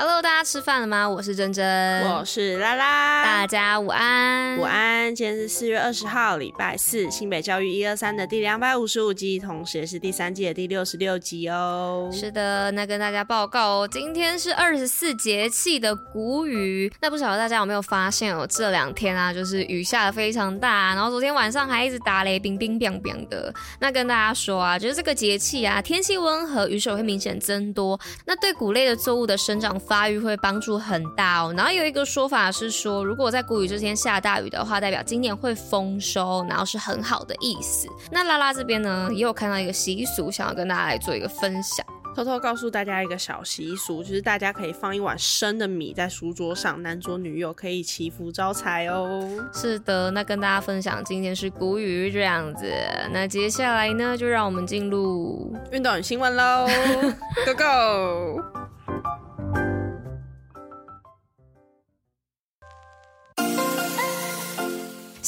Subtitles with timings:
[0.00, 1.08] Hello，大家吃饭了吗？
[1.08, 5.12] 我是珍珍，我是拉拉，大家午安，午安。
[5.12, 12.08] 今天是四月二十号，礼拜四，新北教育一二三的第两百五十五集，同时也是第三季的第六十六集哦。
[12.12, 16.92] 是的，那跟大家报告哦，今天是二十四节气的谷雨。
[17.00, 23.52] 那不晓得大家有没有发现哦，这两天啊，就是雨下的非常大，然后昨天晚上还一直打雷，冰冰冰冰的。
[23.80, 31.54] 那跟大家说啊，就是这个节气啊，天气温和，雨水会明显增多，那对谷类的作物的生长发育会帮助很大哦。
[31.56, 37.88] 然后有一个说法是说，如果在谷雨这天下大雨的话，代表今年会丰收，然后是很好的意思。
[38.10, 41.84] 那拉拉这边呢，也有看到一个习俗，想要跟大家来做一个分享。
[42.16, 49.22] 偷偷告诉大家一个小习俗，就是大家可以放一碗生的米在书桌上，男左女右可以祈福招财哦。
[49.54, 52.66] 是的，那跟大家分享，今天是谷雨这样子。
[53.12, 56.66] 那接下来呢，就让我们进入运动与新闻喽，
[57.46, 58.57] Go Go！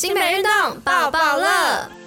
[0.01, 2.00] 新北运动抱抱乐。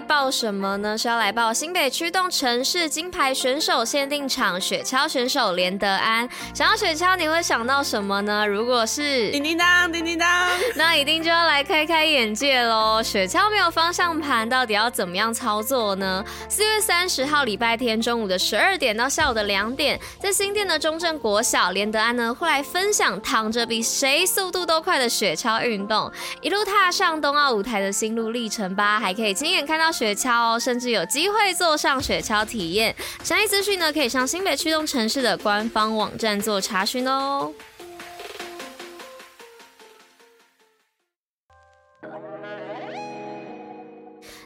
[0.00, 0.96] 报什么呢？
[0.96, 6.28] 是要来报新北驱动城市金牌选手限定场雪橇选手连德安。
[6.54, 8.46] 想要雪橇，你会想到什么呢？
[8.46, 10.28] 如果是叮叮当，叮叮当，
[10.74, 13.02] 那一定就要来开开眼界喽。
[13.02, 16.24] 雪橇没有方向盘，到底要怎么样操作呢？
[16.48, 28.98] 四月三十号礼拜天中午的十二点到下午的两点，在新店的中正国小，连德安呢会来分享躺着比谁速度都快的雪橇运动，一路踏上冬奥舞台的心路历程吧。
[29.00, 32.94] 还可以亲眼看到雪橇哦，甚至有机会坐上雪橇体验。
[33.22, 37.52] 详细资讯呢，可以上新北驱动城市的官方网站做查询哦。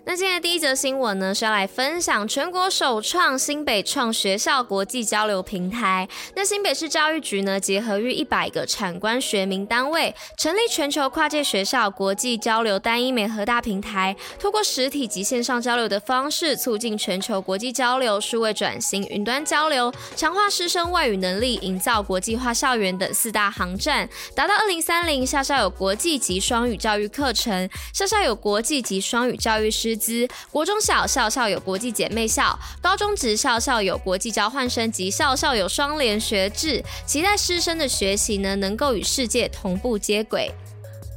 [0.07, 6.07] 那今天的第一则新闻呢，是要来分享全国首创新北创学校国际交流平台。
[6.37, 29.94] 那新北市教育局呢，结合逾一百个产官学民单位，成立全球跨界学校国际交流单一媒合大平台，透过实体及线上交流的方式，促进全球国际交流、数位转型、云端交流，强化师生外语能力，营造国际化校园等四大航站，达到二零三零下校有国际级双语教育课程，下校有国际级双语教育师。
[29.97, 30.29] 资。
[30.51, 40.51] 国中小校校有国际姐妹校，高中职校校有国际交换生及校校有双联学制，期待师生的学习呢，能够与世界同步接轨。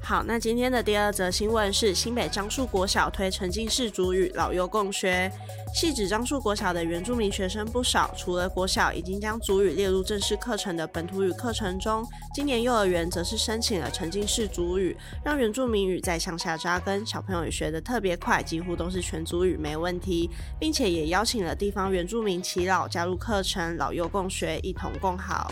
[0.08, 5.30] 好，那今天的第二则新闻是新北樟树国小推沉浸式族语，老幼共学。
[5.76, 25.52] 系指樟树国小的原住民学生不少，除了国小已经将族语列入正式课程的本土语课程中，今年幼儿园则是申请了沉浸式族语，让原住民语在乡下扎根，小朋友也学得特别快，几乎都是全族语没问题，并且也邀请了地方原住民耆老加入课程，老幼共学，一同共好。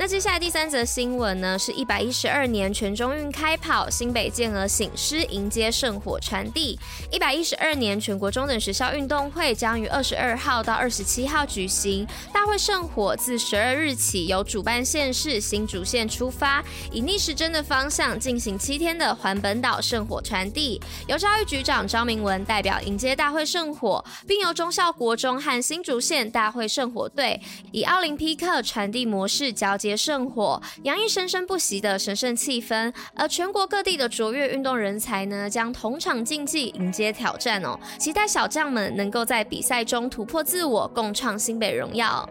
[0.00, 6.78] 那接下来第三则新闻呢，是一百一十二年全中运开跑，新北健儿醒狮迎接圣火传递。
[7.10, 12.06] 一百一十二年全国中等学校运动会将于二十二号到二十七号举行。
[12.32, 20.80] 大会圣火自十二日起由主办县市新竹县出发，以逆时针的方向进行七天的环本岛圣火传递。
[21.08, 27.40] 由教育局长张明文代表迎接大会圣火，并由忠孝国中和新竹县大会圣火队
[27.72, 29.87] 以奥林匹克传递模式交接。
[29.96, 32.92] 圣火，洋溢生生不息的神圣气氛。
[33.14, 37.78] 而全国各地的卓越运动人才呢，将同场竞技，迎接挑战哦。
[37.98, 42.28] 期待小将们能够在比赛中突破自我，共创新北荣耀。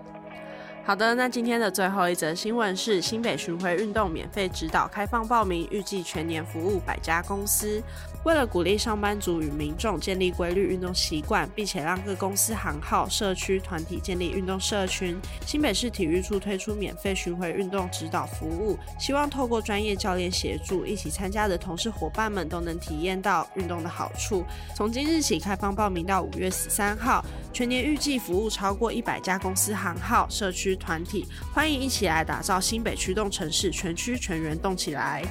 [0.85, 7.84] 好的，那今天的最后一则新闻是新北巡回运动免费指导开放报名，预计全年服务百家公司。
[8.28, 24.44] 为了鼓励上班族与民众建立规律运动习惯，并且让各公司行号、社区团体建立运动社群，新北市体育处推出免费巡回运动指导服务，希望透过专业教练协助，一起参加的同事伙伴们都能体验到运动的好处。
[24.75, 27.24] 从今日起开放报名到五月十三号，
[27.54, 30.75] 全年预计服务超过一百家公司行号、社区。
[30.75, 35.24] 团体欢迎一起来打造新北驱动城市，全区全员动起来！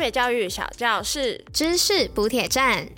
[0.00, 2.88] 北教育小教室，知识补铁站。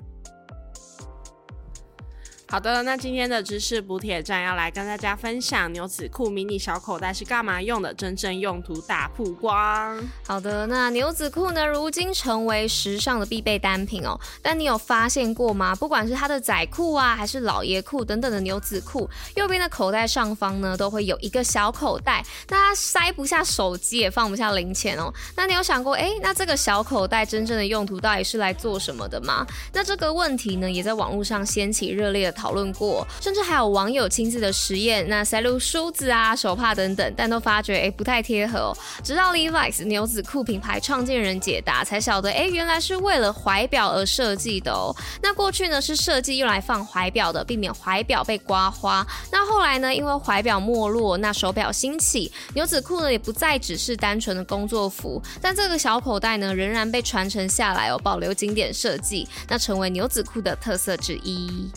[2.52, 9.98] 好的，那今天的知识补铁站要来跟大家分享牛仔裤迷你小口袋是干嘛用的，真正用途大曝光。
[10.26, 14.20] 好的，那牛仔裤呢，如今成为时尚的必备单品哦。
[14.42, 15.74] 但你有发现过吗？
[15.74, 25.10] 不管是它的仔裤啊，还是老爷裤等等的牛仔裤，右边的口袋上方呢，都会有一个小口袋，那它塞不下手机，也放不下零钱哦。
[25.34, 29.46] 那你有想过，哎，那这个小口袋真正的用途到底是来做什么的吗？
[29.72, 38.76] 那这个问题呢，也在网络上掀起热烈的讨论过，甚至还有网友亲自的实验，那塞入梳子啊、手帕等等，但都发觉哎不太贴合。
[39.04, 44.92] 直到 Levi's 牛仔裤品牌创建人解答，才晓得哎原来是为了怀表而设计的哦。
[45.22, 49.06] 那过去呢是设计用来放怀表的，避免怀表被刮花。
[49.30, 61.70] 那后来呢，因为怀表没落，那手表兴起，牛仔裤呢也不再只是单纯的工作服，但这个小口袋呢仍然被传承下来哦，保留经典设计，那成为牛仔裤的特色之一。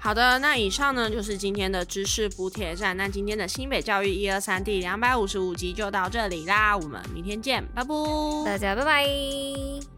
[0.00, 2.96] 好的，那以上呢就是今天的知识补铁站。
[2.96, 7.94] 那今天的新北教育一二三第两百五十五集就到这里啦，我们明天见，拜拜，
[8.44, 9.97] 大家拜拜。